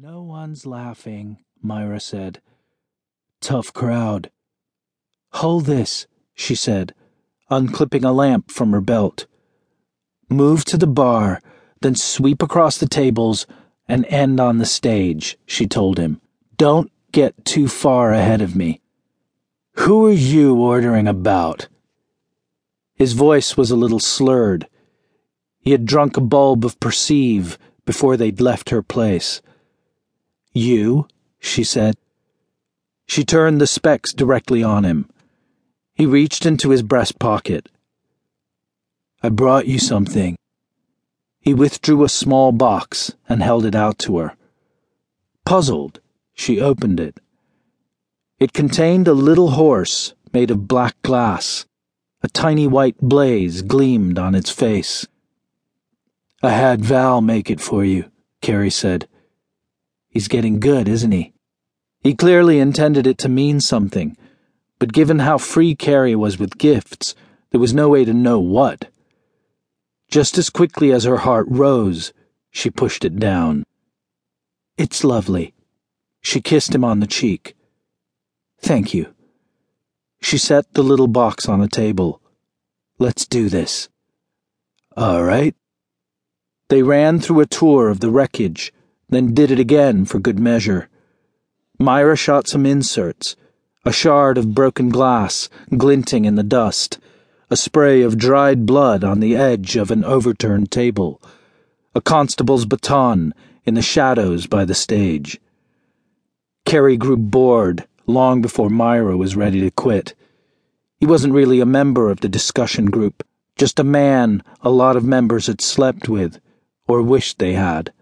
[0.00, 2.40] No one's laughing, Mira said.
[3.40, 4.30] Tough crowd.
[5.32, 6.94] Hold this, she said,
[7.50, 9.26] unclipping a lamp from her belt.
[10.28, 11.40] Move to the bar,
[11.80, 13.44] then sweep across the tables
[13.88, 16.20] and end on the stage, she told him.
[16.56, 18.80] Don't get too far ahead of me.
[19.78, 21.66] Who are you ordering about?
[22.94, 24.68] His voice was a little slurred.
[25.58, 29.42] He had drunk a bulb of Perceive before they'd left her place.
[30.58, 31.06] You,
[31.38, 31.96] she said.
[33.06, 35.08] She turned the specs directly on him.
[35.94, 37.68] He reached into his breast pocket.
[39.22, 40.36] I brought you something.
[41.40, 44.36] He withdrew a small box and held it out to her.
[45.46, 46.00] Puzzled,
[46.34, 47.20] she opened it.
[48.40, 51.66] It contained a little horse made of black glass.
[52.20, 55.06] A tiny white blaze gleamed on its face.
[56.42, 58.10] I had Val make it for you,
[58.42, 59.06] Carey said.
[60.18, 61.32] He's getting good, isn't he?
[62.00, 64.16] He clearly intended it to mean something,
[64.80, 67.14] but given how free Carey was with gifts,
[67.52, 68.90] there was no way to know what.
[70.10, 72.12] Just as quickly as her heart rose,
[72.50, 73.62] she pushed it down.
[74.76, 75.54] It's lovely.
[76.20, 77.54] She kissed him on the cheek.
[78.60, 79.14] Thank you.
[80.20, 82.20] She set the little box on a table.
[82.98, 83.88] Let's do this.
[84.96, 85.54] All right.
[86.70, 88.72] They ran through a tour of the wreckage
[89.08, 90.88] then did it again for good measure.
[91.78, 93.36] Mira shot some inserts
[93.84, 96.98] a shard of broken glass glinting in the dust,
[97.48, 101.22] a spray of dried blood on the edge of an overturned table,
[101.94, 103.32] a constable's baton
[103.64, 105.40] in the shadows by the stage.
[106.66, 110.14] Carey grew bored long before Mira was ready to quit.
[111.00, 113.24] He wasn't really a member of the discussion group,
[113.56, 116.40] just a man a lot of members had slept with,
[116.86, 117.92] or wished they had.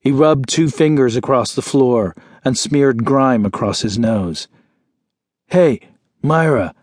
[0.00, 4.48] He rubbed two fingers across the floor and smeared grime across his nose.
[5.48, 5.80] Hey,
[6.22, 6.74] Mira,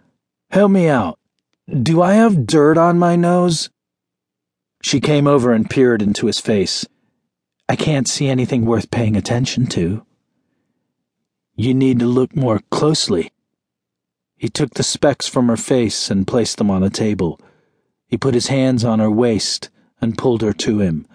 [0.52, 1.20] help me out.
[1.68, 3.70] Do I have dirt on my nose?
[4.84, 6.86] She came over and peered into his face.
[7.68, 10.06] I can't see anything worth paying attention to.
[11.56, 13.32] You need to look more closely.
[14.38, 17.40] He took the specs from her face and placed them on a table.
[18.08, 21.08] He put his hands on her waist and pulled her to him.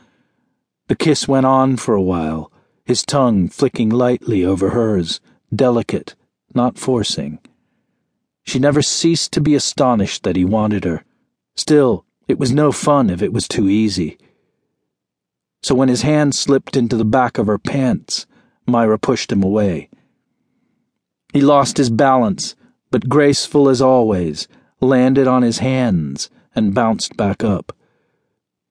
[0.93, 2.53] The kiss went on for a while,
[2.85, 6.15] his tongue flicking lightly over hers, delicate,
[6.55, 7.39] not forcing.
[8.45, 11.03] She never ceased to be astonished that he wanted her.
[11.57, 14.19] Still, it was no fun if it was too easy.
[15.63, 18.27] So when his hand slipped into the back of her pants,
[18.67, 19.89] Mira pushed him away.
[21.33, 22.55] He lost his balance,
[22.91, 24.47] but graceful as always,
[24.79, 27.75] landed on his hands and bounced back up.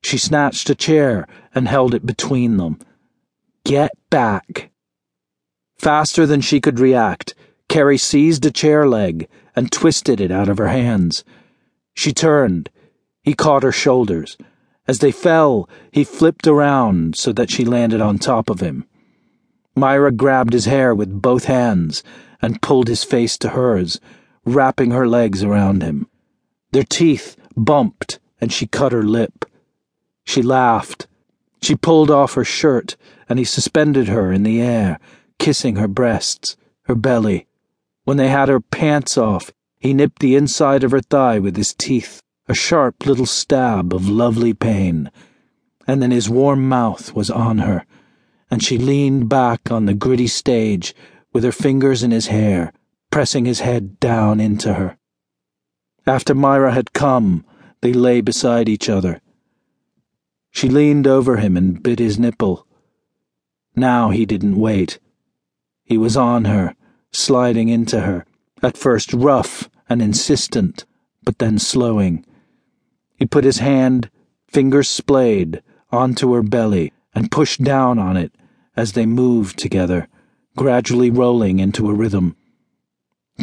[0.04, 2.80] She snatched a chair and held it between them.
[3.66, 4.72] Get back.
[5.78, 7.34] Faster than she could react,
[7.70, 11.24] Carey seized a chair leg and twisted it out of her hands.
[11.94, 12.70] She turned.
[13.24, 14.38] He caught her shoulders.
[14.88, 18.86] As they fell, he flipped around so that she landed on top of him.
[19.76, 22.04] Mira grabbed his hair with both hands
[22.42, 24.00] and pulled his face to hers,
[24.44, 26.08] wrapping her legs around him.
[26.72, 29.46] Their teeth bumped and she cut her lip.
[30.26, 31.08] She laughed.
[31.62, 32.96] She pulled off her shirt,
[33.30, 35.00] and he suspended her in the air,
[35.40, 37.48] kissing her breasts, her belly.
[38.04, 41.74] When they had her pants off, he nipped the inside of her thigh with his
[41.74, 45.12] teeth, a sharp little stab of lovely pain.
[45.88, 47.86] And then his warm mouth was on her,
[48.50, 50.96] and she leaned back on the gritty stage
[51.34, 52.74] with her fingers in his hair,
[53.12, 54.98] pressing his head down into her.
[56.06, 57.46] After Mira had come,
[57.82, 59.22] they lay beside each other
[60.52, 62.68] she leaned over him and bit his nipple.
[63.76, 65.00] Now he didn't wait.
[65.84, 66.76] He was on her,
[67.12, 68.26] sliding into her,
[68.62, 70.86] at first rough and insistent,
[71.24, 72.26] but then slowing.
[73.18, 74.10] He put his hand,
[74.48, 78.32] fingers splayed, onto her belly and pushed down on it
[78.76, 80.08] as they moved together,
[80.56, 82.36] gradually rolling into a rhythm.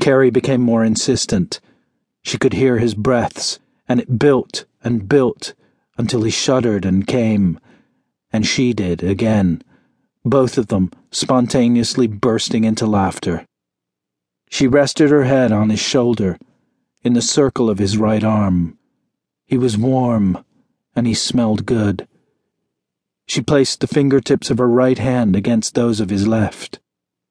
[0.00, 1.60] Carey became more insistent.
[2.22, 3.58] She could hear his breaths,
[3.88, 5.54] and it built and built
[5.98, 7.58] until he shuddered and came,
[8.32, 9.60] and she did again,
[10.24, 13.44] both of them spontaneously bursting into laughter.
[14.48, 16.38] She rested her head on his shoulder,
[17.02, 18.78] in the circle of his right arm.
[19.44, 20.44] He was warm,
[20.94, 22.06] and he smelled good.
[23.26, 26.78] She placed the fingertips of her right hand against those of his left.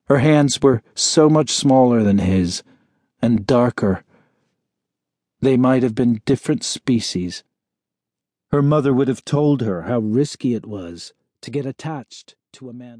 [0.07, 2.63] Her hands were so much smaller than his,
[3.21, 4.03] and darker.
[5.41, 7.43] They might have been different species
[8.51, 12.73] her mother would have told her how risky it was to get attached to a
[12.73, 12.95] man.